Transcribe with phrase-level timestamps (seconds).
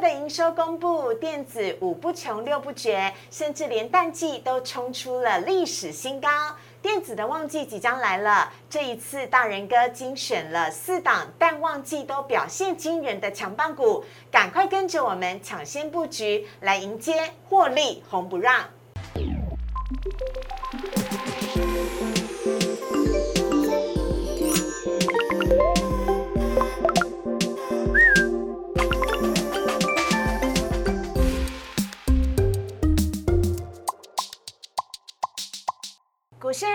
[0.00, 6.28] 的营收公布，电子五不穷六不绝，甚至连淡季都冲出了历史新高。
[6.80, 18.64] 电子的旺季即将来了，这一次大人哥精选了四档淡旺季都表现惊人的强棒股，赶快跟着我们抢先布局，来迎接获利红不让。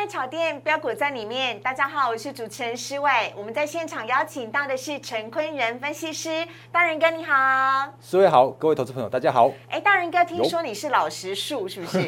[0.07, 3.33] 炒店标股在里面，大家好，我是主持人施伟。
[3.35, 9.51] 我们在现场邀请到的是陈坤仁分析师，大仁哥你好，施伟好，各位投资朋友大家好。
[9.67, 12.07] 哎，大仁哥，听说你是老实树，是不是？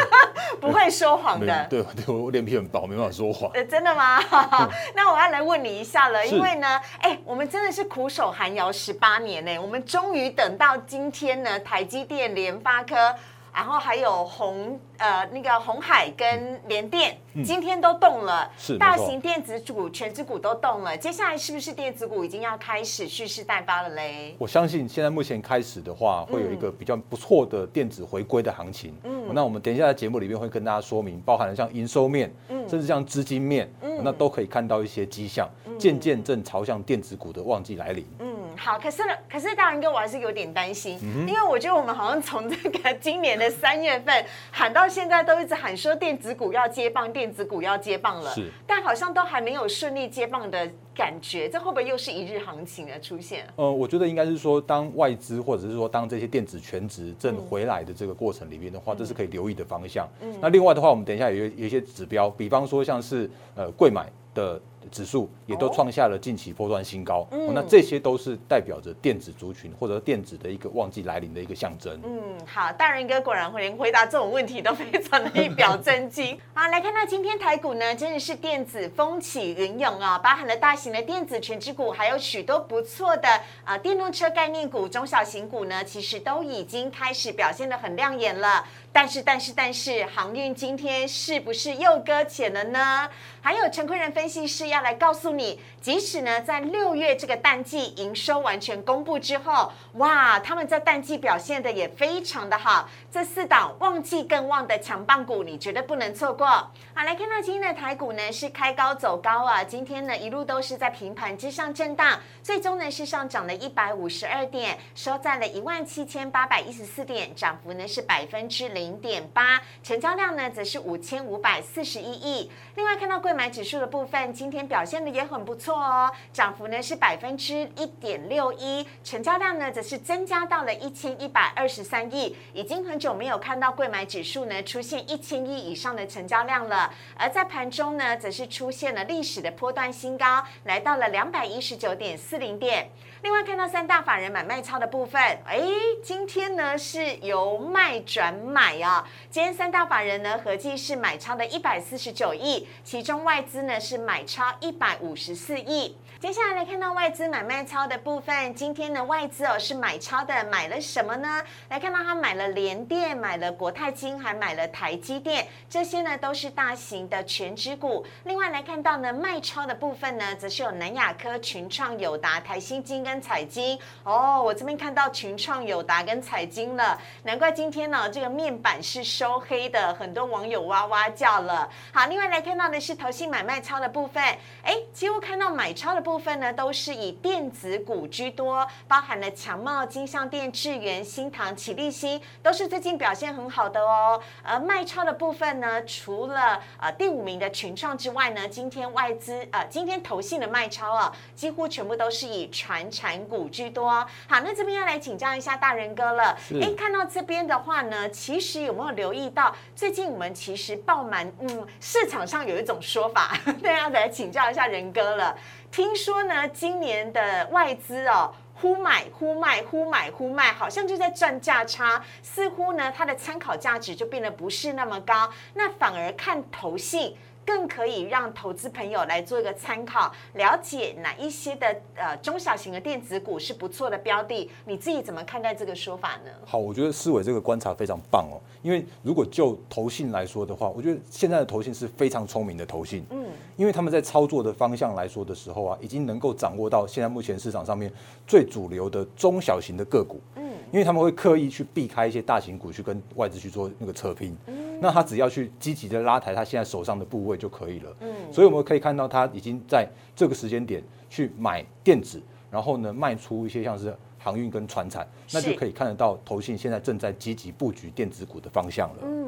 [0.60, 1.66] 不会说谎的。
[1.70, 3.50] 对对，我脸皮很薄，没办法说谎。
[3.54, 4.20] 呃，真的吗？
[4.94, 13.14] 那我要来问你一下了，因为呢，哎，我们真的是苦守寒窑十八年呢，我们终于等到今天呢，台积电、联发科。
[13.58, 20.96] 然后还有红呃那个红海跟联电今天都动了，是大型电子股、全指股都动了。
[20.96, 24.36] 接下来是不是电子股已经要开始蓄势待发了嘞？
[24.38, 28.94] 我相信现在目前开始的话，会有一个比较不错的电子回归的行情。
[29.02, 38.06] 嗯，那我们等一下在节目里面会跟大家说明，包含了像营收面，嗯，甚至像资金面，嗯，那都可以看到一些迹象，渐渐正朝向电子股的旺季来临。
[38.20, 38.37] 嗯。
[38.58, 53.46] 好，可是呢，可是大人哥，我还是有点担心，因为我觉得我们好像从这个 今年的三月份喊到现在，都一直喊说电子股要接棒，电子股要接棒了，是，但好像都还没有顺利接棒的感觉，这会不会又是一日行情的出现？
[53.56, 60.08] 呃，我觉得应该是说，当外资或者是说当这些电子全值正回来的这个过程里面的话，这是可以留意的方向。
[60.20, 64.60] 嗯，那另外的话，我们等一下有有一些指标，比方说像是呃贵买的。
[64.88, 72.00] 指数也都创下了近期波段新高，那这些都是代表着电子族群或者电子的一个旺季来临的一个象征。
[72.04, 76.38] 嗯，好，大人哥果然连回答这种问题都非常的一表真经。
[76.54, 83.28] 好，来看到今天台股呢，真的是电子风起云涌啊，包含了大型的电子全指股，还有许多不错的
[83.64, 88.64] 啊电动车概念股、中小型股呢，其实都已经开始表现的很亮眼了。
[88.92, 93.08] 但是，但是，但是，航运今天是不是又搁浅了呢？
[93.40, 102.88] 还有陈坤仁分析师要来告诉你，即使呢在六月这个淡季营收完全公布之后，哇，他们在淡季表现的也非常的好。
[103.10, 106.46] 这四档旺季更旺的强棒股，你绝对不能错过。
[106.46, 122.50] 好，来看到今天的台股呢是开高走高啊，今天呢一路都是在平盘之上震荡，最终呢是上涨了一百五十二点，收在了一万七千八百一十四点，涨幅呢是百分之零零点八，成交量呢则是五千五百四十一亿。
[122.74, 136.90] 另外看到贵买指数的部分，今天表现的也很不错哦，涨幅呢是百分之一点六一，成交量呢则是增加到了一千一百二十三亿，已经很久没有看到贵买指数呢出现一千亿以上的成交量了。
[137.14, 142.88] 而在盘中呢，则是出现了历史的波段新高，来到了两百一十九点四零点。
[143.22, 145.60] 另外看到三大法人买卖超的部分，哎，
[146.04, 152.68] 今天呢是由卖转买啊，今天三大法人呢合计是买超的一百四十九亿。
[152.84, 155.96] 其中外资呢是买超一百五十四亿。
[156.20, 161.40] 接下来来看到外资买卖超的部分，今天的外资哦是买超的，买了什么呢？
[161.68, 168.04] 来看到他买了联电，买了国泰金，还买了台积电，这些呢都是大型的全指股。
[168.24, 173.78] 另外来看到呢卖超的部分呢，则是有南亚科、群创、友达、台新金跟彩金。
[174.02, 181.70] 哦，我这边看到群创、友达跟彩金了，难怪今天呢这个面板是收黑的，很多网友哇哇叫了。
[181.92, 184.20] 好，另外来看到的是投信买卖超的部分，
[184.64, 186.07] 哎，几乎看到买超的。
[186.08, 194.18] 部分呢都是以电子股居多，包含了强茂、金相电、智源、新唐、启立新，都是最近表现很好的哦。
[194.42, 203.90] 而卖超的部分呢，除了呃第五名的群创之外呢，今天外资呃今天投信的卖超啊，几乎全部都是以传产股居多。
[203.90, 206.34] 好，那这边要来请教一下大人哥了。
[206.62, 215.36] 哎，看到这边的话呢，其实有没有留意到最近我们其实爆满，嗯，市场上有一种说法， 对要来请教一下人哥了。
[215.70, 227.16] 听说呢，今年的外资哦，忽买忽卖，忽买忽卖，好像就在赚价差，似乎呢，它的参考价值就变得不是那么高，那反而看投信。
[227.48, 236.30] 更可以让投资朋友来做一个参考，了解哪一些的呃中小型的电子股是不错的标的，你自己怎么看待这个说法呢？
[236.44, 243.24] 好，我觉得思伟这个观察非常棒哦，因为如果就投信来说的话，我觉得现在的投信是非常聪明的投信，嗯，
[243.56, 247.90] 因为他们在操作的方向来说的时候啊，已经能够掌握到现在目前市场上面
[248.26, 250.44] 最主流的中小型的个股，嗯。
[250.70, 254.36] 因为他们会刻意去避开一些大型股去跟外资去做那个扯拼，
[254.80, 257.96] 那他只要去积极的拉抬他现在手上的部位就可以了。
[258.00, 268.96] 嗯，所以我们可以看到他已经在这个时间点去买电子，然后呢卖出一些像是航运跟船产，那就可以看得到投信现在正在积极布局电子股的方向了。
[269.02, 269.27] 嗯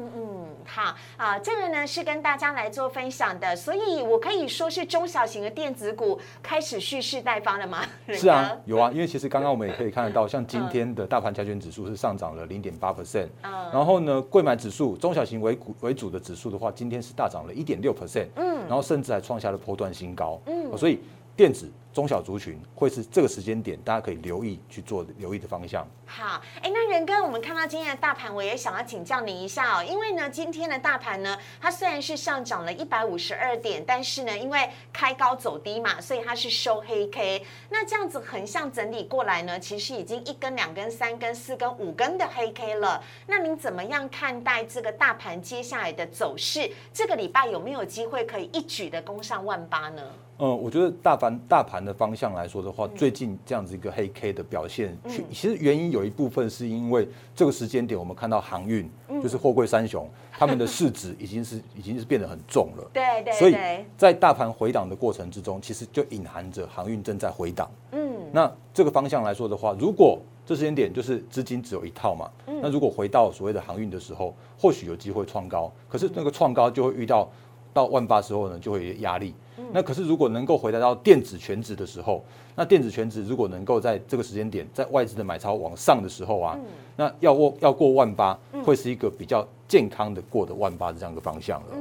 [0.65, 7.83] 好啊，这个呢是跟大家来做分享的，所以我可以说是中小型的电子股开始蓄势待发了吗？
[8.09, 20.99] 是啊，有啊，因为其实刚刚我们也可以看得到，像今天的大盘加权指数是上涨了零点八 percent，然后呢，贵买指数中小型为股为主的指数的话，今天是大涨了一点六 percent，嗯，然后甚至还创下了波段新高，嗯，所以
[21.35, 21.71] 电子。
[21.93, 25.85] 中小族群会是这个时间点，大家可以留意去做留意的方向。
[26.05, 29.83] 好，哎，那仁哥，我们看到今天的大盘，我也想要请教您一下哦。
[29.83, 37.45] 因为呢，今天的大盘呢，它虽然是上涨了一百五十二点，但是呢，因为开高走低嘛，所以它是收黑 K。
[37.69, 43.03] 那这样子横向整理过来呢，其实已经一根、两根、三根、四根、五根的黑 K 了。
[43.27, 46.71] 那您怎么样看待这个大盘接下来的走势？
[46.93, 50.01] 这个礼拜有没有机会可以一举的攻上万八呢？
[50.43, 54.97] 嗯，我觉得大盘大盘的方向来说的话，最近这样子一个黑 K 的表现，
[55.29, 58.89] 其实原因有一部分是因为这个时间点，我们看到航运
[59.21, 62.89] 就是货柜三雄，他们的市值已经是已经是变得很重了。
[62.91, 63.31] 对对。
[63.33, 63.55] 所以
[63.95, 67.69] 在大盘回档的过程之中，其实就隐含着航运正在回档。
[67.91, 68.11] 嗯。
[68.31, 77.29] 那这个方向来说的话，如果这时间点就是资金只有一套嘛，那如果回到所谓的航运的时候，或许有机会创高，可是那个创高就会遇到。
[77.73, 79.33] 到万八时候呢，就会有压力。
[79.73, 82.23] 那可是如果能够回来到电子全职的时候，
[82.55, 86.57] 那电子全值如果能够在这个时间点，在外资的买超往上的时候啊，
[86.95, 91.77] 那要过要过万八，会是一个比较健康的过的万八的这样一个方向了。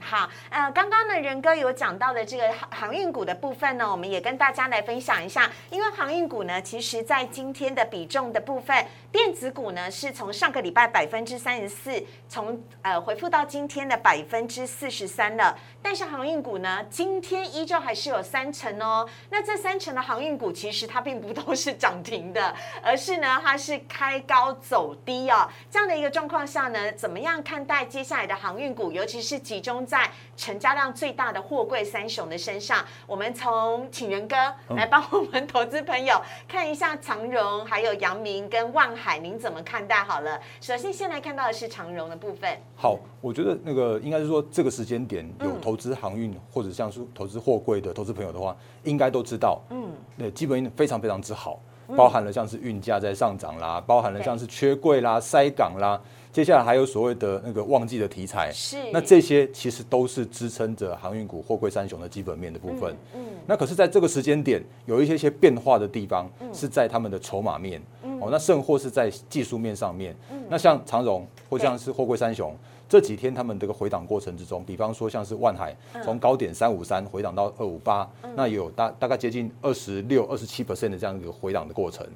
[0.00, 5.50] 好，呃，刚刚呢，仁哥有讲到的这个航航运股的部分呢，我们也跟大家来分享一下。
[5.70, 15.58] 因为航运股呢，其实在今天的比重的部分，电子股呢是从上个礼拜百分之三十四，从呃回复到今天的百分之四十三了。
[15.82, 19.04] 但是航运股呢，今天依旧还是有三成哦。
[19.30, 25.46] 那这三成的航运股，其实它并不都是涨停的，而是呢，它是开高走低哦。
[25.70, 32.82] 这样的一个状况下呢，怎么样看待接下来的航运股，尤其是集中在成交量最大的货柜三雄的身上？
[33.06, 34.36] 我们从请元哥
[34.74, 36.18] 来帮我们投资朋友
[36.48, 39.96] 看一下长荣、还有阳明跟万海，您怎么看待？
[39.96, 42.48] 好了，首先先来看到的是长荣的部分。
[42.74, 45.58] 好，我觉得那个应该是说这个时间点有。
[45.60, 51.58] 投资航运或者像是投资货柜的投资朋友的话，应该都知道，嗯，那基本非常非常之好，
[51.96, 56.00] 包含了像是运价在上涨啦，包含了像是缺柜啦、塞港啦，
[56.32, 62.94] 接下来还有所谓的那个旺季的题材，是那这些其实都是支撑着航运股、货柜三雄的基本面的部分。
[63.14, 67.82] 嗯，那可是在这个时间点，有一些些变化的地方是在他们的筹码面，
[68.20, 70.14] 哦，那甚或是在技术面上面。
[70.48, 72.54] 那像长荣或像是货柜三雄。
[72.90, 82.06] 这几天他们这个回档过程之中，比方说像是万海从高点三五三回档到二五八，那有大大概接近二十六、二十七 percent 的这样一个回档的过程。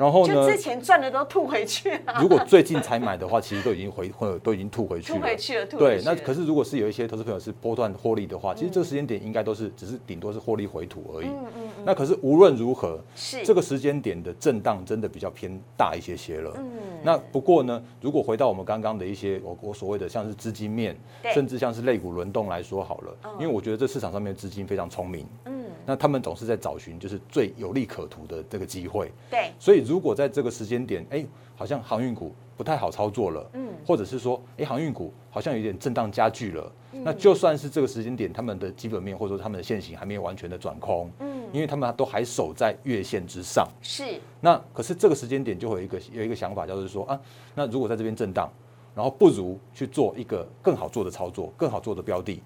[0.00, 0.50] 然后呢？
[0.50, 2.14] 之前赚的都吐回去了。
[2.22, 5.18] 如果最近才买的话，其实都已经回 或者都已经吐回去了。
[5.18, 6.00] 吐回去了，吐对。
[6.02, 11.26] 那可是如果是有一些投资朋友是波段获利的话，其实这个时间点应该都是只是顶多是获利回吐而已。
[11.26, 11.68] 嗯嗯。
[11.84, 16.50] 那可是无论如何，是这个时间点的震荡真的比较偏大一些些了。
[16.56, 16.70] 嗯。
[17.02, 20.96] 那不过呢，如果回到我们刚刚的一些我我所谓的像是资金面，
[21.34, 25.26] 甚至像是类股轮动来说好了，因为我觉得这市场上面资金非常聪明。
[25.44, 25.60] 嗯。
[25.86, 29.50] 那他们总是在找寻就是最有利可图的这个机会，对。
[29.58, 44.04] 所以如果在这个时间点，哎，好像航运股不太好操作了，嗯，或者是说，哎，航运股好像有点震荡加剧了，那就算是这个时间点，他们的基本面或者说他们的线型还没有完全的转空，嗯，因为他们都还守在月线之上，是。
[44.40, 47.20] 那可是这个时间点就会有一个有一个想法，就是说啊，
[47.56, 48.48] 那如果在这边震荡，
[48.94, 52.40] 然后不如去做一个更好做的操作，更好做的标的。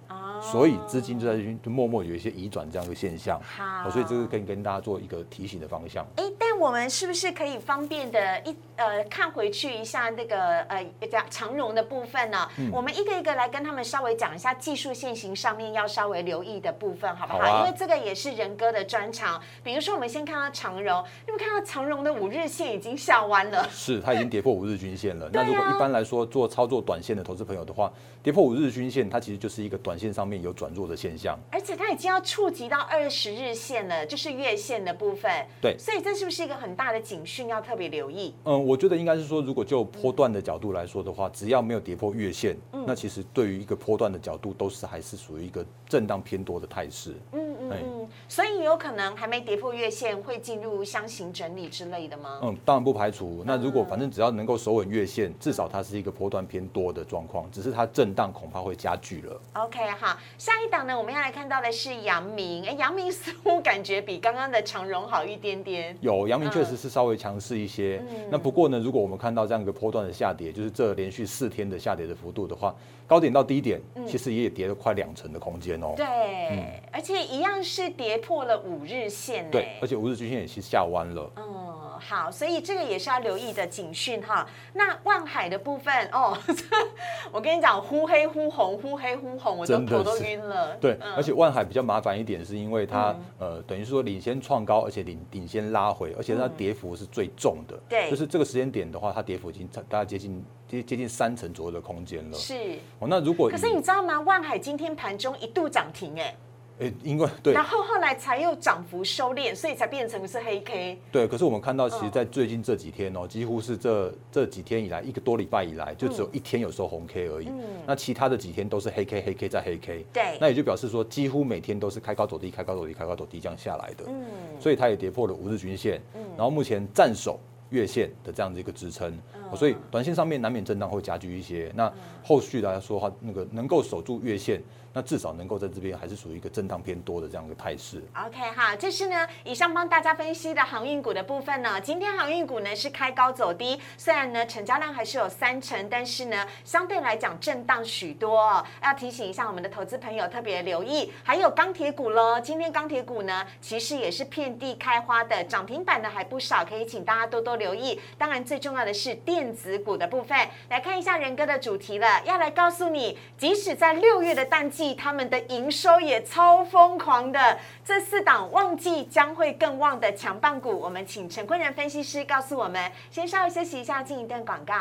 [0.53, 6.07] 所以资金就在就默默有一些移转这样一个现象，好，所以这个可以跟大家做一个提醒的方向。
[6.17, 6.25] 哎，
[6.55, 12.49] 但我们是不是可以方便的一呃看回去一下那个呃讲长荣的部分呢？
[12.71, 17.59] 我们一个一个来跟他们稍微讲一下技术线型上面要稍微留意的部分，好不好？
[17.59, 19.43] 因为这个也是仁哥的专长。
[19.65, 25.29] 比如说，我们先看到长荣，你们看到长荣的五日线已经下弯了，是它已经跌破五日均线了。
[25.33, 27.93] 那如果一般来说做操作短线的投资朋友的话，
[28.23, 35.33] 跌破五日均线，它其实就是一个短线上面有转弱的现象，而且它已经要触及到二十日线了，就是月线的部分。
[35.61, 36.54] 对，所以这是不是一个？
[36.55, 38.35] 个很大的警讯，要特别留意。
[38.45, 47.15] 嗯，我觉得应该是说，如果就波段的角度来说的话，只要没有跌破月线，嗯那其实对于一个波段的角度，都是还是属于一个震荡偏多的态势。
[47.33, 52.41] 嗯嗯哎嗯，所以有可能还没跌破月线，会进入箱型整理之类的吗？
[52.43, 53.43] 嗯，当然不排除。
[53.47, 59.41] 那如果嗯反正只要能够守稳月线，至少它是一个波段偏多的状况，只是它震荡恐怕会加剧了。
[59.55, 62.67] OK，好，下一档呢，我们要来看到的是阳明。
[62.67, 65.97] 哎，阳明似乎感觉比刚刚的长荣好一点点。
[66.01, 68.03] 有阳明确实是稍微强势一些。
[68.11, 72.75] 嗯那不过呢，如果我们看到这样一个波段的下跌，就是这连续四天的下跌的幅度的话，
[73.07, 75.95] 高点到低点，其实也跌了快两成的空间哦。
[75.95, 79.51] 嗯对，而且一样是跌破了五日线。
[79.51, 81.31] 对哎，而且五日均线也是下弯了。
[81.37, 84.47] 嗯，好，所以这个也是要留意的警讯哈。
[84.73, 86.37] 那万海的部分哦，
[87.31, 90.77] 我跟你讲，忽黑忽红，忽黑忽红，我的头都是晕了。
[90.77, 97.77] 对，嗯而且万海比较麻烦一点，是因为它、嗯呃等于说领先创高，而且领领先拉回，而且它跌幅是最重的。
[97.77, 100.43] 嗯对就是这个时间点的话，它跌幅已经大概接近
[100.75, 102.37] 接接近三成左右的空间了。
[102.37, 102.54] 是。
[102.99, 104.21] 哦，那如果可是你知道吗？
[104.21, 106.35] 万海今天盘中一度涨停哎，
[106.81, 110.99] 诶因为对然后后来才又涨幅收敛，所以才变成是黑 K。
[111.12, 117.47] 对，可是我们看到，其实，嗯在最近这几天哦，几乎是这这几天以来一个多礼拜以来，就只有一天有收红 K 而已。
[117.47, 120.04] 嗯那其他的几天都是黑 K、黑 K 再黑 K。
[120.12, 124.04] 对那也就表示说，几乎每天都是开高走低、开高走低、开高走低这样下来的。
[124.09, 124.25] 嗯
[124.59, 126.00] 所以它也跌破了五日均线，
[126.37, 127.38] 然后目前站守
[127.71, 129.16] 月线的这样的一个支撑，
[129.55, 131.71] 所以短线上面难免震荡会加剧一些。
[131.75, 131.93] 那
[132.23, 134.61] 后续来说的话，那个能够守住月线，
[134.95, 138.01] 那至少能够在这边还是属于一个震荡偏多的这样一个态势。
[138.15, 141.81] OK 哈，这是呢以上帮大家分析的航运股的部分呢。
[141.81, 148.65] 今天航运股呢是开高走低，虽然呢成交量还是有三成，但是呢相对来讲震荡许多、哦。
[148.85, 152.39] 要提醒一下我们的投资朋友特别留意，还有钢铁股喽。
[152.41, 158.01] 今天钢铁股呢其实也是遍地开花的，涨停板的还不少，可以请大家多多留意。
[158.17, 167.57] 当然最重要的是电子股的部分，来看一下人哥的主题了，要来告诉你，即使在六月的淡季，他们的营收也超疯狂的。
[167.85, 172.91] 这四档旺季将会更旺的强棒股，我们请陈坤仁分析师告诉我们。
[173.12, 174.75] 先稍微休息一下，进一段广告。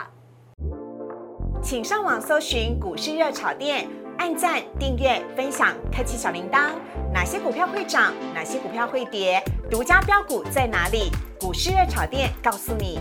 [1.62, 6.72] 请上网搜寻股市热炒店，按赞、订阅、分享，开启小铃铛。
[7.14, 8.12] 哪些股票会涨？
[8.34, 9.40] 哪些股票会跌？
[9.70, 11.12] 独家标股在哪里？
[11.40, 13.00] 股市热炒店告诉你。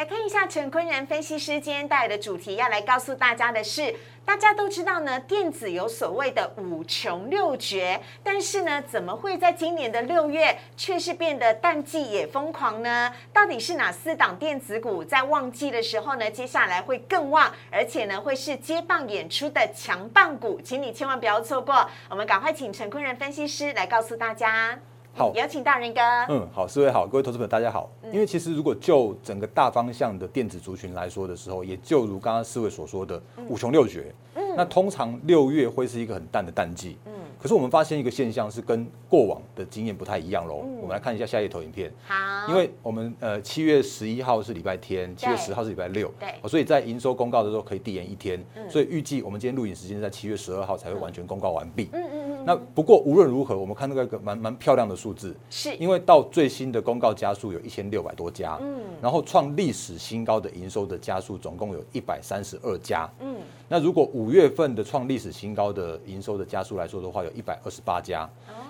[0.00, 13.12] 来看一下陈坤仁分析师今天带来的主题，要来告诉大家的是，大家都知道呢，电子有所谓的五穷六绝，但是呢，怎么会在今年的六月却是变得淡季也疯狂呢？
[13.30, 21.86] 到底是哪四档电子股在旺季的时候呢，接下来会更旺，而且呢，会是接棒演出的强棒股，请你千万不要错过。
[22.08, 24.78] 我们赶快请陈坤仁分析师来告诉大家。
[25.14, 26.00] 好有请大人哥。
[26.28, 27.90] 嗯，好，四位好，各位投资朋友大家好。
[28.02, 36.96] 嗯因为其实如果就整个大方向的电子族群来说的时候，也就如刚刚四位所说的五穷六绝，嗯那通常六月会是一个很淡的淡季。
[37.06, 40.60] 嗯可是我们发现一个现象是跟过往的经验不太一样喽。
[40.64, 41.90] 嗯我们来看一下下一投影片。
[42.06, 42.14] 好，
[42.48, 51.88] 因为我们呃七月十一号是礼拜天，七月十号是礼拜六，对哦所以在营收公告的时候可以递延一天，嗯所以预计我们今天录影时间是在七月十二号才会完全公告完毕。
[51.92, 52.02] 嗯，
[52.44, 55.74] 那不过无论如何，我们看到一个蛮蛮漂亮的数字，是。
[55.76, 58.80] 因为到最新的公告加速有一千六百多家，嗯。
[59.00, 63.10] 然后创历史新高的营收的加速总共有一百三十二家。
[63.20, 63.36] 嗯。
[63.68, 68.28] 那如果五月份的创历史新高的营收的加速来说的话，有一百二十八家，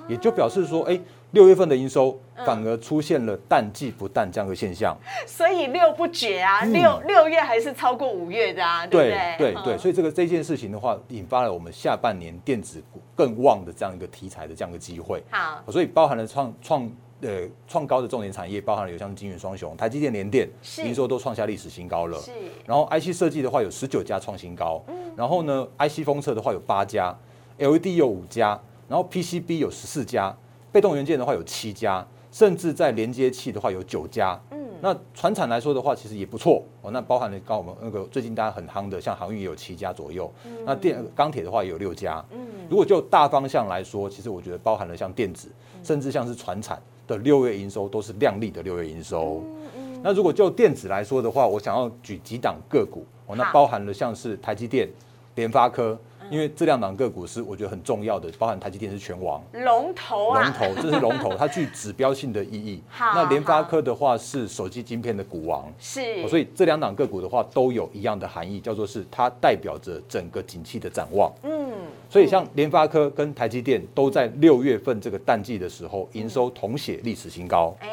[0.08, 1.00] 也就表示说，哎，
[1.32, 4.96] 六月份的营收反而出现了淡季不淡这样的现象。
[5.26, 9.54] 所以六不绝啊，六六月还是超过五月的啊，对不对对？
[9.54, 15.22] 对对，所以这个这件事情的话，引发了我们下半年电子股更旺的这样一个题材的这样一个机会。
[15.30, 20.82] 好，所以包含了创创呃创高的重点产业，包含了有像金元双雄、台积电、联电，是。
[20.82, 22.18] 营收都创下历史新高了。
[22.18, 22.32] 是。
[22.66, 24.82] 然后 IC 设计的话有十九家创新高，
[25.14, 27.14] 然后呢 IC 封测的话有八家
[27.58, 28.58] ，LED 有五家，
[28.88, 30.34] 然后 PCB 有十四家，
[30.72, 34.40] 被动元件的话有七家，甚至在连接器的话有九家。
[34.50, 36.90] 嗯那船产来说的话，其实也不错哦。
[36.90, 40.32] 那包含了刚我们那个最近大家很夯的，像航运也有七家左右，
[40.64, 42.24] 那电钢铁的话也有六家。
[42.30, 42.38] 嗯
[42.70, 45.50] 如果就大方向来说，其实我觉得包含了像电子，
[45.82, 49.44] 甚至像是船产的六月营收都是亮丽的六月营收。
[49.76, 54.88] 嗯那如果就电子来说的话，我想要举几档个股哦，那包含了像是台积电、
[55.34, 55.98] 联发科、
[56.30, 59.42] 因为这两档个股是我觉得很重要的，包含台积电是全王。
[59.52, 62.80] 龙头啊，龙头，这是龙头，它具指标性的意义。
[62.88, 71.32] 好那联发科的话是手机晶片的股王，是，哦所以这两档个股的话都有一样的含义，叫做是它代表着整个景气的展望。
[71.42, 71.72] 嗯，
[72.08, 77.88] 所以像联发科跟台积电都在六月份这个淡季的时候，营收同写历史新高，哎，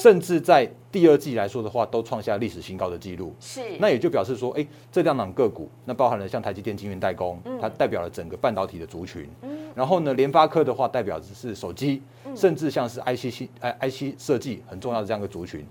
[0.00, 3.34] 甚至在第二季来说的话，都创下历史新高的记录。
[3.38, 9.28] 是，那也就表示说，哎，这两档个股，那包含了像台积电晶圆代工，它代表了整个半导体的族群。
[9.74, 12.02] 然后呢，联发科的话，代表的是手机，
[12.34, 15.64] 甚至像是 IC 系呃 IC 设计很重要的这样一个族群，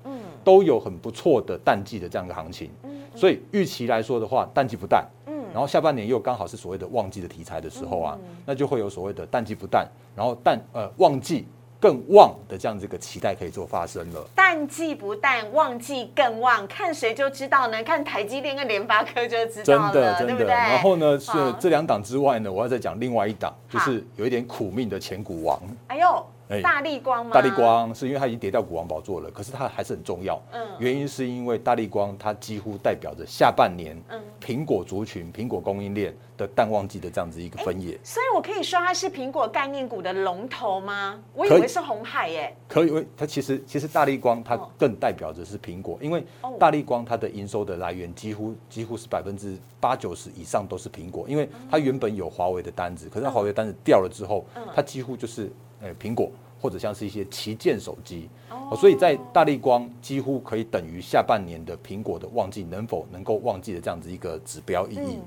[0.43, 2.69] 都有很不错的淡季的这样一个行情。
[3.15, 5.05] 所以预期来说的话，淡季不淡。
[5.51, 11.48] 然后下半年又刚好是所谓的旺季的题材的时候啊，那就会有所谓的淡季不淡，然后淡呃旺季
[11.79, 14.21] 更旺的这样子一个期待可以做发生了。
[14.36, 17.83] 淡季不淡，旺季更旺，看谁就知道呢？
[17.83, 20.33] 看台积电跟联发科就知道了，的真的。
[20.33, 20.53] 对不对？
[20.53, 25.59] 然后呢，是好这两档之外呢，我要再讲另外一档，就是有一点苦命的前股王。
[25.88, 26.24] 哎呦，哎
[26.63, 27.31] 大力光吗？
[27.31, 30.41] 大力，光是因为它已经跌掉股王宝座了，可是它还是很重要。
[30.51, 37.99] 嗯原因是因为大力光它几乎代表着下半年嗯苹果族群、苹果供应链的淡旺季的这样子一个分野。
[38.01, 41.19] 所以我可以说它是苹果概念股的龙头吗？
[41.33, 42.55] 我以为是红海耶。
[42.67, 55.51] 可以，它其实其实大力光它哦更代表着是苹果，因为哦大力光它的营收的来源几乎几乎是百分之八九十以上都是苹果，因为它原本有华为的单子，可是它华为的单子掉了之后嗯，它几乎就是
[55.81, 56.31] 呃苹果
[56.62, 65.19] 或者像是一些旗舰手机，哦哦所以在大力光几乎可以等于下半年的苹果的旺季能否能够旺季的这样子一个指标意义。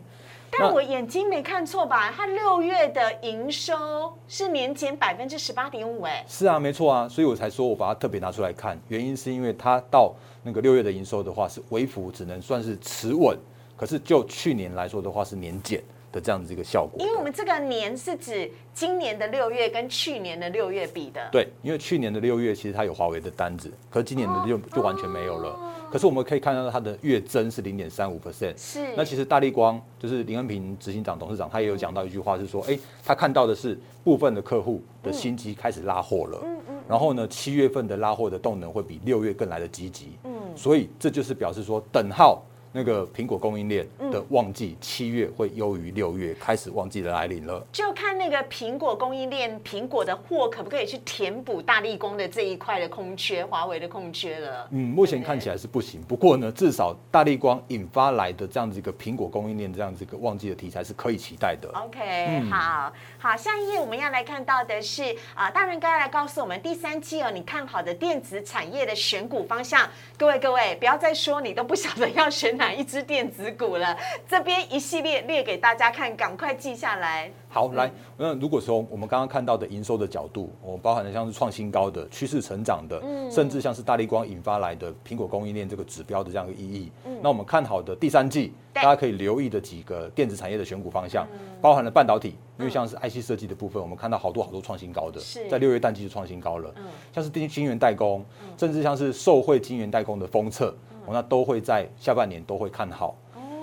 [0.51, 2.13] 但我眼睛没看错吧？
[2.15, 13.35] 它六月的营收是年减百分之十八点五，哎，是啊，没错啊，所以我才说我把它特别拿出来看，原因是因为它到那个六月的营收的话是微幅，只能算是持稳，
[13.79, 15.83] 可是就去年来说的话是年减
[16.13, 17.07] 的这样子一个效果因。
[17.07, 21.21] 为我们这个年是指今年的六月跟去年的六月比的。
[21.33, 25.59] 对，因为去年的六月其实它有华为的单子，可是今年的就就完全没有了。
[25.91, 28.95] 可是我们可以看到它的月增是零点三五 percent，是。
[28.97, 36.43] 那其实大力光就是林恩平执行长、董事长，他也有讲到一句话，是说，哎、他看到的是部分的客户的新机开始拉货了，
[36.89, 47.63] 然后呢，七月份的拉货的动能会比六月更来的积极，嗯所以这就是表示说，等号那个苹果供应链的旺季，七月会优于六月，开始旺季的来临了。
[47.71, 54.67] 就看那个苹果供应链，苹果的货可不可以去填补大力光的这一块的空缺，华为的空缺了。
[54.71, 56.01] 嗯，目前看起来是不行。
[56.03, 61.69] 不过呢，至少大力光引发来的这样子一个苹果供应链这样子一个旺季的题材是可以期待的。
[61.75, 69.87] OK，、好好，下一页我们要来看到的是啊、大人哥要来告诉我们第三季哦，你看好的电子产业的选股方向。
[70.17, 73.99] 各位各位，不要再说你都不晓得要选哪一只电子股了，
[74.29, 77.29] 这边一系列列给大家看，赶快记下来。
[77.49, 86.93] 好，来，那如果从我们刚刚看到的营收的角度，我包含了像是创新高的、趋势成长的，甚至像是大力光引发来的苹果供应链这个指标的这样一个意义。
[87.21, 91.27] 那我们看好的第三季，大家可以留意的几个电子产业的选股方向，
[91.61, 96.73] 包含了半导体，因为像是 IC 设计的部分，我们看到好多好多创新高的是，在六月淡季就创新高了，
[97.13, 98.25] 像是晶晶圆代工，
[98.57, 103.17] 甚至像是受惠晶圆代工的封测，哦那都会在下半年都会看好。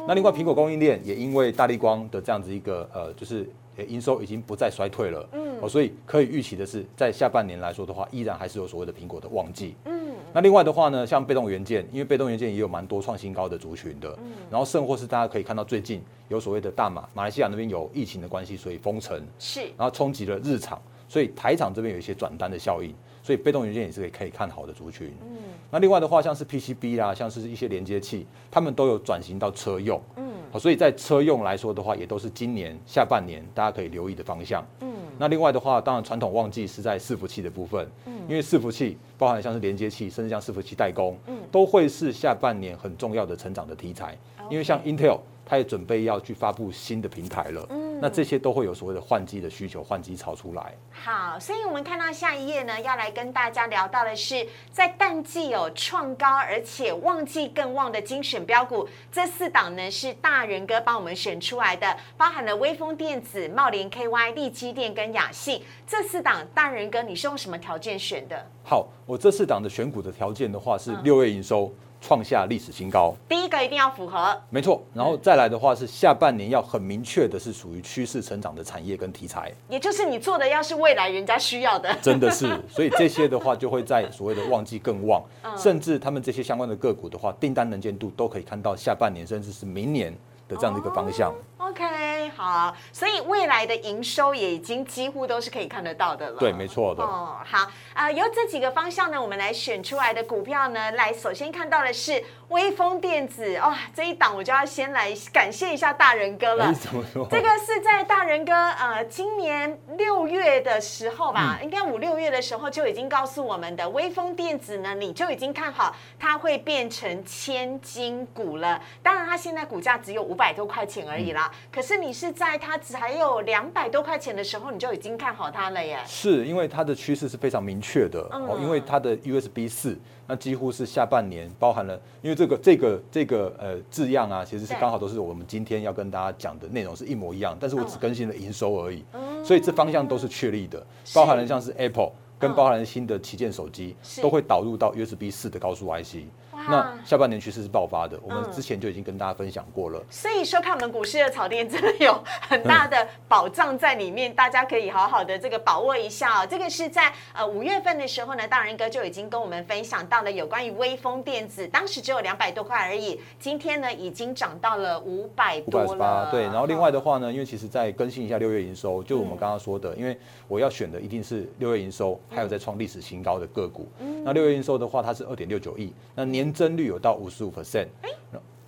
[0.07, 3.47] 那另外，苹果供应链也因为大力光的这样子一个呃，就是
[3.77, 9.99] 呃营收已经不再衰退了，嗯，哦，所以可以预期的是，在下半年来说的话，依然还是有所谓的苹果的旺季，嗯。
[10.33, 22.93] 那另外的话呢，像被动元件，因为被动元件也有蛮多创新高的族群的，嗯然后甚或是大家可以看到最近有所谓的大马马来西亚那边有疫情的关系，所以封城，是然后冲击了日厂，所以台厂这边有一些转单的效应，
[23.29, 25.13] 所以被动元件也是可以可以看好的族群。
[25.21, 25.37] 嗯，
[25.69, 30.01] 那另外的话，像是 PCB 啦，像是一些连接器，他们都有转型到车用。
[30.15, 34.65] 嗯，好，所以在车用来说的话，也都是今年下半年大家可以留意的方向。
[34.81, 37.87] 嗯，那另外的话，当然传统旺季是在伺服器的部分。
[38.07, 44.17] 嗯，因为伺服器包含像是连接器，甚至像伺服器代工，嗯，都会是下半年很重要的成长的题材。
[44.49, 47.67] 因为像 Intel，它也准备要去发布新的平台了。
[47.69, 50.73] 嗯，那这些都会有所谓的换机的需求，换机潮出来。
[50.91, 66.39] 好，所以我们看到下一页呢，要来跟大家聊到的是，在淡季有创高，而且旺季更旺的精选标股，这四档呢是大人哥帮我们选出来的，包含了微风电子、茂林 KY、利基电跟雅信这四档。
[66.53, 68.45] 大人哥，你是用什么条件选的？
[68.63, 74.81] 好，我这四档的选股的条件的话是六月营收创下历史新高，第一个一定要符合，没错。
[74.93, 81.93] 然后再来的话是下半年要很明确的是属于趋势成长的产业跟题材，也就是你做的要是未来人家需要的。
[82.01, 82.47] 真的是。
[82.69, 85.21] 所以这些的话就会在所谓的旺季更旺，
[85.57, 90.11] 甚至他们这些相关的个股的话，订单能见度都可以看到下半年甚至是明年
[90.47, 91.33] 的这样的一个方向。
[91.59, 96.39] OK，好，所以未来的营收也已经几乎都是可以看得到的了。
[96.39, 97.03] 对，没错的。
[97.03, 106.73] 哦，好，啊，由这几个方向呢，我们来选出来的股票呢，来首先看到的是微风电子，哇，这一档我就要先来感谢一下大人哥了。
[106.73, 107.27] 怎么说？
[107.29, 118.81] 这个是在大人哥呃今年六月的时候吧，应该五六月的时候就已经告诉我们的，微风电子呢，你就已经看好它会变成千金股了。
[119.03, 121.48] 当然，它现在股价只有五百多块钱而已啦。
[121.71, 125.99] 可是你是在它只还有两百多块钱的时候，你就已经看好它了耶。
[126.05, 129.97] 是因为它的趋势是非常明确的哦，因为它的 USB 四。
[130.31, 139.03] 那几乎是下半年包含了，因为这个这个这个呃字样啊，其实是刚好都是我们今天要跟大家讲的内容是一模一样，但是我只更新了营收而已，
[139.43, 140.85] 所以这方向都是确立的，
[141.15, 146.17] 包含了像是 Apple 跟包含了新的旗舰手机都会导入到 USB 四的高速 IC。
[146.67, 150.03] 那下半年趋势是爆发的，我们之前就已经跟大家分享过了。
[150.09, 156.47] 所以说，看我们股市的草甸真的有很大的保障在里面，大家可以好好的这个把握一下哦。
[156.49, 166.29] 这个是在呃五月份的时候呢，大仁哥就已经跟我们分享到了有关于微风电子，当时只有两百多块而已，今天呢已经涨到了五百多了。
[166.31, 170.17] 对，然后另外的话呢，因为其实再更新一下六月营收，就我们刚刚说的，因为
[170.47, 173.87] 我要选的一定是六月营收还有在创历史新高的个股。
[174.23, 177.29] 那六月营收的话，它是二点六九亿，那年增率有到五。
[177.29, 177.87] 十五 percent，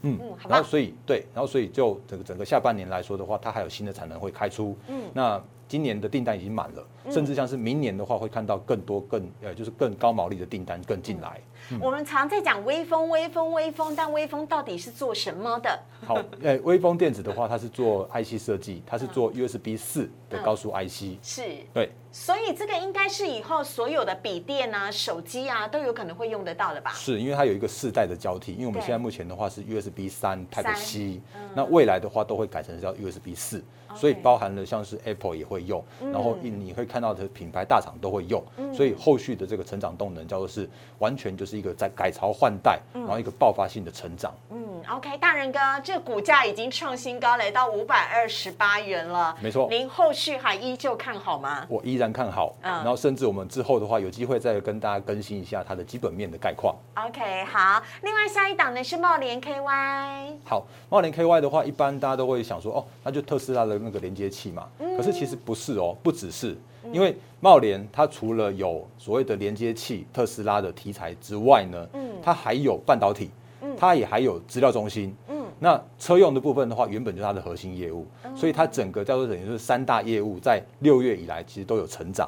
[0.03, 11.39] 嗯，然后所以对，然后所以就整个整个下半年来说的话，它还有新的产能会开出，嗯，那今年的订单已经满了，甚至像是明年的话，会看到更多更呃就是更高毛利的订单更进来。
[11.79, 15.79] 我们常在讲微风，微风，微风，但微风到底是做什么的？
[16.05, 21.89] 好， 呃，微风电子的话，它是做 IC 设计，它是做 USB 四的高速 IC，是，对。
[22.13, 26.91] 所以这个应该是以后所有的笔电啊、手机啊都有可能会用得到的吧？
[26.93, 31.21] 是因为它有一个世代的交替，因为我们现在目前的话是 USB 三 Type C，
[31.55, 33.63] 那未来的话都会改成叫 USB 四，
[33.95, 44.33] 所以包含了像是 Apple 也会用，然后你会看到的品牌大厂都会用，所以后续的这个成长动能叫做是完全就是一个在改朝换代，然后一个爆发性的成长。
[44.49, 49.33] 嗯，OK，大人哥，这股价已经创新高，来到五百二十八元了。
[49.41, 51.65] 没错，您后续还依旧看好吗？
[51.69, 56.75] 我依然看好，然后甚至我们之后的话，有机会再跟大家更新一下它的基本面的概况。
[56.95, 57.81] OK，好。
[58.01, 60.33] 另外下一档呢是茂联 KY。
[60.43, 64.67] 好，茂联 KY 的话，一般大家都会想说，哦，那就特斯拉的那个连接器嘛。
[64.97, 66.57] 可是其实不是哦，不只是，
[66.91, 73.29] 因为茂联它除了有所谓的连接器特斯拉的题材之外呢，嗯，它还有半导体，
[73.61, 75.41] 嗯，它也还有资料中心，嗯。
[75.63, 82.27] 那车用的部分的话，原本就是它的核心业务，所以它整个叫做等于是三大业务，在六月以来其实都有成长。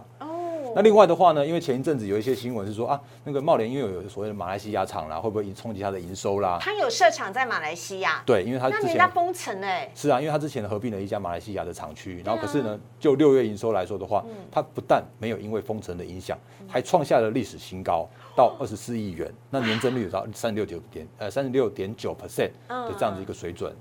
[0.76, 6.58] 那另外的话呢，因为前一阵子有一些新闻是说啊，那个茂联因为有所谓的马来西亚厂啦，会不会冲击它的营收啦？
[6.60, 8.22] 它有设厂在马来西亚。
[8.26, 9.90] 对，因为它那人家封城哎。
[9.94, 23.74] 是啊，因为它之前合并了一家马来西亚的厂区，然后可是呢，就六月营收来说的话，它不但没有因为封城的影响，还创下了历史新高，到二十四亿元，那年增率有到三十六九点呃三十六点九 percent 的这样的一个水准。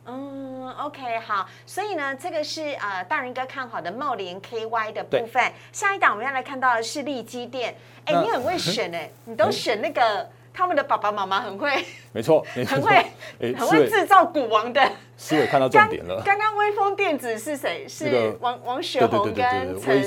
[0.71, 5.43] OK，好，所以呢，这个是呃大人哥看好的茂林 KY 的部分。
[5.73, 7.75] 下一档我们要来看到的是利基店。
[8.05, 13.07] 哎，你很会选哎，你都选那个他们的爸爸妈妈很会，没错， 很会，
[13.55, 14.93] 很会制造股王的。
[15.17, 16.21] 是有看到重点了。
[16.25, 17.87] 刚刚微风电子是谁？
[17.89, 20.03] 是王王雪红跟陈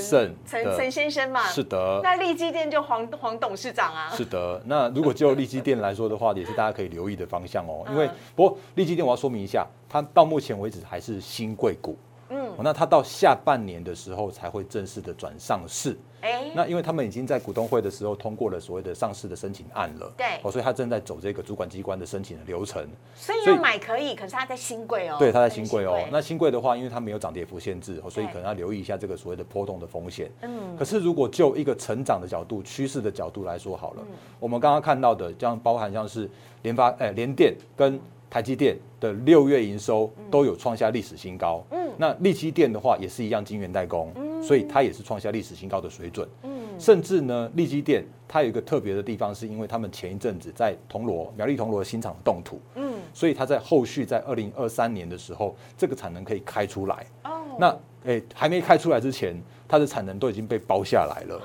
[0.46, 1.44] 陈陈先生嘛？
[1.48, 2.02] 是的。
[2.04, 4.10] 那利基店就黄黄董事长啊？
[4.14, 4.62] 是的。
[4.66, 7.86] 那如果就利基店来说的话，也是大家可以留意的方向哦。
[7.90, 9.66] 因为 不过利基店我要说明一下。
[9.88, 11.98] 它到目前为止还是新贵股，
[12.30, 22.84] 嗯，那它到下半年的时候才会正式的转上市，哎，那因为他们已经在股东会的时候通过了所谓的上市的申请案了，对，哦，所以他正在走这个主管机关的申请的流程，
[23.16, 34.04] 所以要买可以，可是它在新贵哦，对，它在新贵哦，那新贵的话，因为它没有涨跌幅限制，所以可能要留意一下这个所谓的波动的风险，嗯，可是如果就一个成长的角度、趋势的角度来说好了，
[34.40, 36.28] 我们刚刚看到的，像包含像是
[36.64, 38.00] 联发、哎联电跟。
[38.36, 59.34] 台积电的六月营收都有创下历史新高，嗯，那力积电的话也是一样，晶圆代工，嗯，所以它也是创下历史新高的水准，嗯，甚至呢，力积电它有一个特别的地方，是因为他们前一阵子在铜锣苗栗铜锣新厂动土，嗯，所以它在后续在二零二三年的时候，这个产能可以开出来，哦，那诶还没开出来之前，
[59.66, 61.42] 它的产能都已经被包下来了。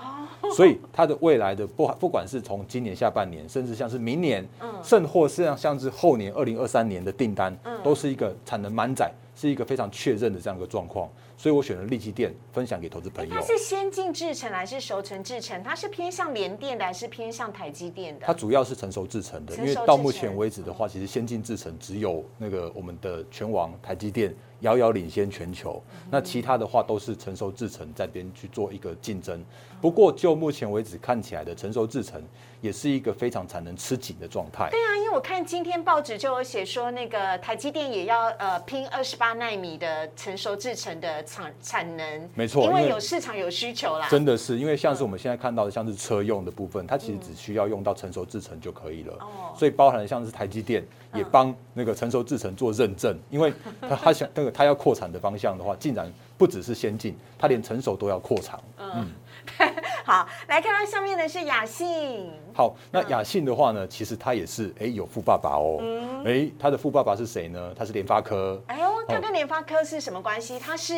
[0.54, 4.46] 所以它的未来的不不管是从今年下半年，甚至像是明年，
[4.82, 11.08] 甚或是像像是后年二零二三年的订单，都是一个产能满载，是一个非常确认的这样一个状况。
[11.36, 13.34] 所以我选了利基电分享给投资朋友。
[13.34, 15.62] 它是先进制程还是熟成制程？
[15.62, 18.26] 它是偏向联电的还是偏向台积电的？
[18.26, 24.34] 它主要是成熟制程的，因为到目前为止的话，其实先进制程只有那个我们的全网台积电。
[24.60, 25.82] 遥遥领先全球。
[26.10, 29.42] 那其他的话都是成熟制程在边去做一个竞争。
[29.80, 32.22] 不过就目前为止看起来的成熟制程
[32.60, 34.68] 也是一个非常产能吃紧的状态。
[34.70, 42.30] 对啊，因为我看今天报纸就有写说，那个台积电也要呃拼二十八纳米的成熟制程的产产能。
[42.34, 44.08] 没错，因为有市场有需求啦。
[44.08, 49.14] 真的是，因为像是我们现在看到的，像是车用的部分，它其实只需要用到成熟制程就可以了。
[49.20, 49.54] 哦。
[49.56, 58.60] 所以包含了像是台积电也帮那个成熟制程做认证，因为他他想那个他要扩产的方向的话，竟然不只是先进，他连成熟都要扩产。
[58.78, 59.10] 嗯。
[60.04, 62.30] 好，来看到下面的是雅信。
[62.54, 65.78] 好，那雅信的话呢，其实它也是哎有富爸爸哦。
[65.80, 66.24] 嗯。
[66.24, 67.72] 哎，他的富爸爸是谁呢？
[67.76, 68.62] 他是联发科。
[68.66, 70.58] 哎呦，他跟联发科是什么关系？
[70.58, 70.94] 他是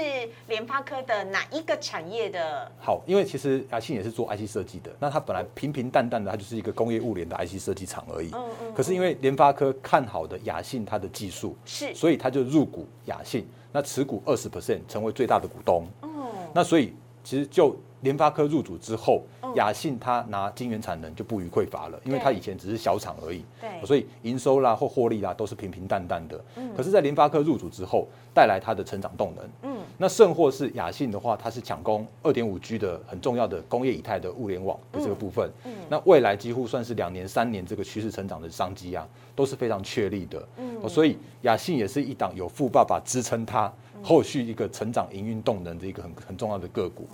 [0.49, 2.71] 联发科的哪一个产业的？
[2.81, 4.91] 好，因为其实雅信也是做 IC 设计的。
[4.99, 8.31] 那他本来平平淡淡的，他就是一个工业物联的 IC 设计厂而已。
[8.33, 8.75] 嗯嗯。
[8.75, 15.87] 可是因为联发科看好的雅信它的技术，是，所以他就入股雅信，那持股二十 percent，成为最大的股东。
[16.01, 16.09] 哦。
[16.53, 17.77] 那所以其实就。
[18.03, 19.23] 联发科入主之后，
[19.57, 23.43] 雅信它拿晶圆产能就不予匮乏了，因为它以前只是小厂而已，
[23.85, 26.39] 所以营收啦或获利啦都是平平淡淡的。
[26.77, 29.45] 可是，在联发科入主之后，带来它的成长动能。
[29.63, 35.51] 嗯，那甚或是雅信的话，它是抢攻二点五 G 的很重要的工业以太的物联网的这个部分。
[35.65, 40.49] 嗯，那未来几乎算是两年三年这个趋势成长的商机啊，都是非常确立的。
[40.57, 47.07] 嗯，所以雅信也是一档有富爸爸支撑它后续一个成长营运动能的一个很很重要的个股。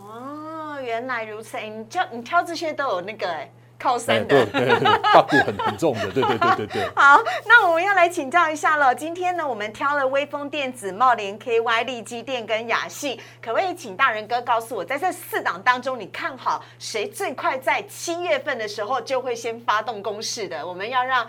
[0.89, 6.91] 原来如此，哎，你挑你挑这些都有那个哎靠山的，对对对，大股很很重的，对对对对对。
[6.97, 8.95] 好，那我们要来请教一下了。
[8.95, 20.67] 今天呢，我们挑了微风电子、茂联 KY、利基电跟雅信，可不可以请大人哥告诉我，在这四档当中，你看好谁最快在七月份的时候就会先发动攻势的？
[20.67, 21.25] 我们要让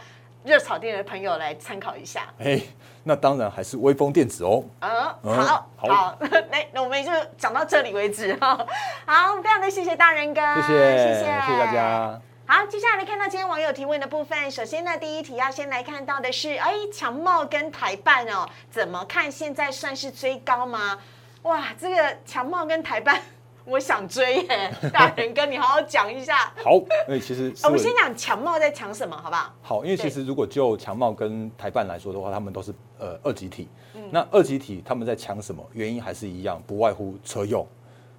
[0.46, 2.34] 热炒店的朋友来参考一下。
[2.40, 2.62] 哎。
[3.10, 4.64] 那当然还是微风电子哦。
[4.82, 4.92] 嗯，
[5.24, 6.16] 好，好，
[6.52, 8.56] 来， 那我们就讲到这里为止哈。
[9.08, 12.22] 好，非常的谢谢大人哥，谢谢，谢谢，谢谢大家。
[12.46, 14.52] 好，接下来看到今天网友提问的部分。
[14.52, 19.32] 首先呢，第一题要先来看到的是，哎，强茂跟台办哦，怎么看？
[19.32, 21.00] 现在算是追高吗？
[21.42, 23.20] 哇，这个强茂跟台办。
[23.70, 26.52] 我想追耶，大人跟你好好讲一下。
[26.64, 26.74] 好，
[27.08, 29.54] 因为其实我们先讲强茂在抢什么，好不好？
[29.62, 33.70] 好，因为其实如果就强茂跟台办来说的话，他们都是呃二级体。
[34.12, 35.64] 那二级体他们在抢什么？
[35.74, 37.66] 原因还是一样，不外乎车用。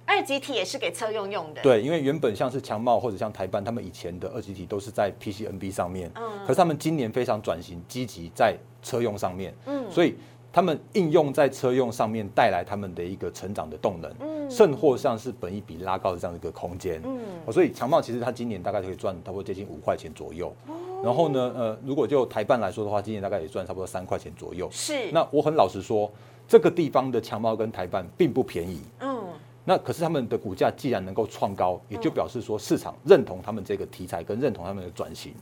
[0.05, 1.61] 二级体也是给车用用的。
[1.61, 6.09] 对，因为原本像是强茂或者像台办，他们以前的二级体都是在 PCNB 上面。
[6.15, 6.23] 嗯。
[6.45, 9.53] 可是他们今年非常转型，积极在车用上面。
[9.65, 9.91] 嗯。
[9.91, 10.15] 所以。
[10.53, 17.19] 他们应用在车用上面，带来他们的一个成长的动能，嗯，甚或像是本一比拉高的这样一个空间，嗯，
[17.53, 20.53] 所以强茂其实它今年大概可以赚差不多接近五块钱左右，
[21.01, 25.09] 然后呢，呃，如果就台办来说的话，今年大概也赚差不多三块钱左右，是。
[25.13, 26.11] 那我很老实说，
[26.47, 29.23] 这个地方的强茂跟台办并不便宜，嗯，
[29.63, 35.33] 那可是他们的股价既然能够创高，也就表示说市场认同他们这个题材，跟认同他们的转型，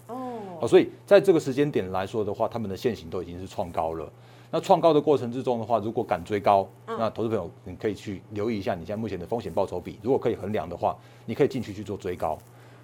[0.62, 4.08] 哦，所以在这个时间点来说的话，他们的现行都已经是创高了。
[4.52, 12.38] 那创高的过程之中的话，如果敢追高，那投资朋友你可以去留意一下你现在目前的风险报酬比，如果可以衡量的话，你可以进去去做追高。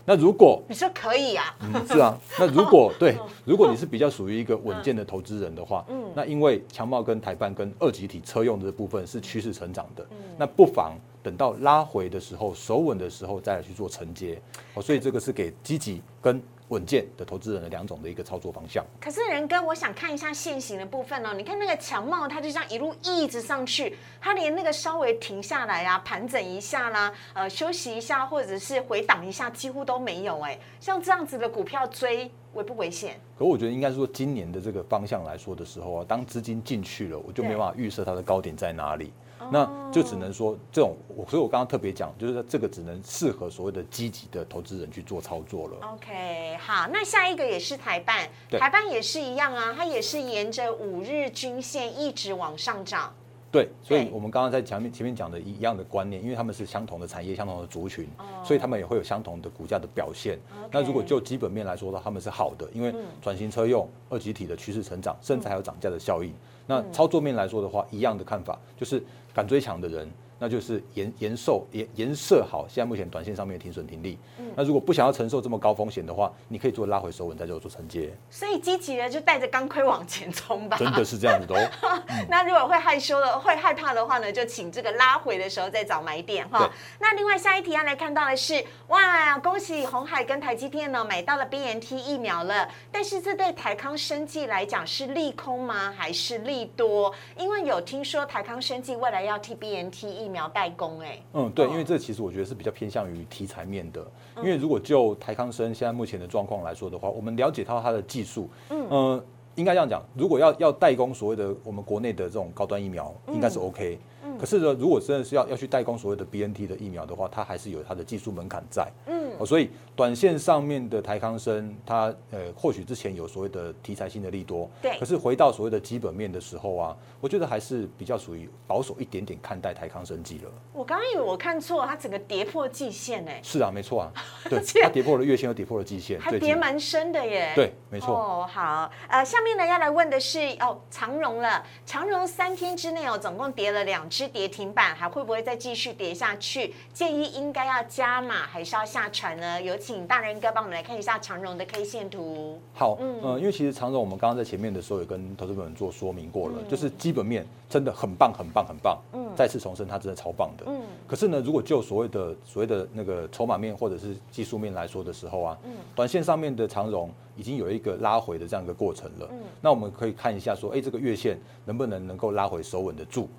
[0.08, 10.06] 那如果你说可以啊，是啊， 那如果对，如果你是比较属于一个稳健的投资人的话，嗯，那因为强茂跟台办跟二级体车用的部分是趋势成长的，
[10.38, 10.94] 那不妨
[11.26, 14.40] 等到拉回的时候，守稳的时候再来去做承接。
[14.76, 16.40] 哦，所以这个是给积极跟。
[16.70, 18.84] 稳健的投资人的两种的一个操作方向。
[19.00, 21.32] 可是仁哥，我想看一下现行的部分哦。
[21.32, 30.58] 你看那个强茂，它就这样一路一直上去，它连那个稍微停下来啊，盘整一下啦，呃，休息一下或者是回档一下，几乎都没有哎。
[30.80, 33.20] 像这样子的股票追危不危险？
[33.38, 39.14] 可我觉得应该说，今年的这个方向来说的时候啊，当资金进去了，我就没办法预设它的高点在哪里。
[39.52, 40.96] 那就只能说这种，
[41.30, 45.76] 所以我刚刚特别讲，就是说这个只能适合所谓的积极的投资人去做操作了。
[45.94, 53.14] OK，好，那下一个也是台办，台办也是一样啊，它也是沿着五日均线一直往上涨。
[53.52, 58.06] 对，所以我们刚刚在前面前面讲的一样的观念，因为他们是相同的产业、相同的族群，
[58.44, 60.38] 所以他们也会有相同的股价的表现。
[60.72, 66.34] 那如果就基本面来说的话，他们是好的，因为转型车用、二级体的趋势成长，甚至还有涨价的效应。
[66.68, 69.02] 那操作面来说的话，一样的看法，就是
[69.36, 74.18] 敢追强的人，那就是延延寿延延设好现在目前短线上面的停损停利。
[74.56, 78.14] 那如果不想要承受这么高风险的话，你可以做拉回收稳，再做做承接。
[78.30, 80.78] 所以积极的就带着钢盔往前冲吧。
[80.78, 82.02] 真的是这样子的哦。
[82.30, 86.70] 那如果会害羞的、会害怕的话呢，就请这个拉回的时候再找买点哈。
[87.00, 95.94] 那另外下一题要来看到的是，哇，恭喜红海跟台积电呢买到了 BNT 疫苗了，但是这对台康生技来讲是利空吗？
[95.98, 97.14] 还是利多？
[97.38, 104.06] 因为有听说台康生技未来要替 BNT 疫苗代工，哎，嗯，对，因为这其实我觉得是比较偏向于题材面的。
[104.38, 109.24] 因为如果就台康生现在目前的状况来说的话，我们了解到它的技术，嗯。
[109.56, 113.98] 应该这样讲，如果要要代工所谓的我们国内的这种高端疫苗，应该是 OK。
[114.40, 118.88] 可是呢，如果真的是要要去代工所谓的 BNT 的疫苗的话，它还是有它的技术门槛在。
[119.06, 124.98] 嗯，所以短线上面的台康生，它呃或许之前有所谓的题材性的利多，对。
[125.00, 130.52] 可是回到所谓的基本面的时候啊，我觉得还是比较属于保守一点点看待台康生技了。
[130.74, 133.40] 我刚刚以为我看错，它整个跌破季线哎。
[133.44, 134.12] 是啊，没错啊，
[134.50, 137.52] 对，它跌破了月线，又跌破了季线，还跌蛮深的耶。
[137.56, 138.16] 对，没错。
[138.16, 144.26] 哦，好，呃，下面呢要来问的是哦，长荣了，长荣三天之内哦，总共跌了两只。
[144.36, 146.74] 跌停板还会不会再继续跌下去？
[146.92, 149.62] 建议应该要加码还是要下船呢？
[149.62, 152.60] 有请大人哥帮我们来看一下长荣的 K 线图。
[152.74, 159.00] 好，嗯，因为其实长荣我们刚刚在前面的时候也跟投资朋友做说明过了，就是基本面真的很棒很棒很棒。
[159.14, 160.66] 嗯，再次重申，它真的超棒的。
[160.68, 169.30] 嗯，可是呢，如果就所谓的所谓的那个筹码面或者是技术面来说的时候啊，嗯，短线上面的长荣已经有一个拉回的这样一个过程了。
[169.32, 173.30] 嗯，那我们可以看一下说，哎，这个月线能不能能够拉回手稳得住？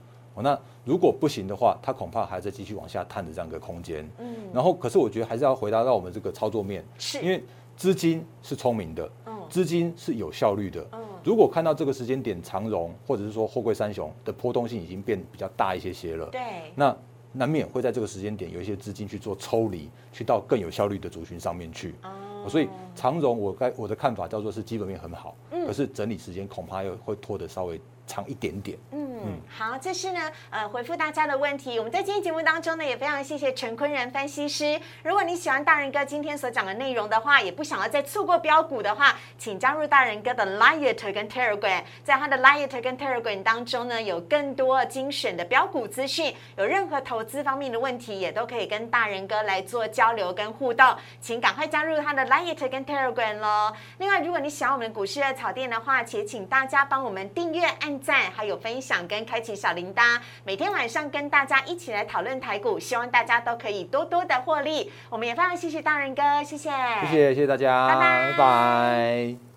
[0.42, 4.08] 那如果不行的话，它恐怕还在继续往下探的这样一个空间。
[4.18, 7.42] 嗯，然后可是我觉得还是要回答到我们这个操作面，是因为
[7.76, 10.86] 资金是聪明的，嗯，资金是有效率的。
[10.92, 16.40] 嗯，如果看到这个时间点长荣或者是说货柜三雄的波动性已经变比较大一些些了，对，
[16.74, 16.96] 那
[17.32, 21.94] 难免会在这个时间点有一些资金去做抽离，去到更有效率的族群上面去。
[22.02, 28.78] 哦，所以长荣我该我的看法叫做是基本面很好，嗯，可是整理时间恐怕又会拖得稍微长一点点。
[28.92, 29.05] 嗯。
[29.18, 31.78] 嗯，好，这是呢，呃，回复大家的问题。
[31.78, 34.78] 我们在今天节目当中呢，也非常谢谢陈坤仁分析师。
[35.02, 46.34] 如果你喜欢大人哥今天所讲的内容的话，也不想要再错过标股的话，请加入大人哥的 Liet 跟 Telegram，在他的 Liet 跟 Telegram 当中呢，有更多精选的标股资讯。
[46.58, 50.94] 有任何投资方面的问题，也都可以跟大人哥来做交流跟互动。
[51.22, 53.72] 请赶快加入他的 Liet 跟 Telegram 喽。
[53.96, 59.26] 另外，如果你喜欢我们股市的草店的话，且请大家帮我们订阅、按赞，还有分享跟。
[59.26, 64.92] 开启小铃铛，每天晚上跟大家一起来讨论台股，希望大家都可以多多的获利。
[65.10, 69.55] 我们也非常谢谢大人哥，谢谢，谢谢谢谢大家，拜拜拜。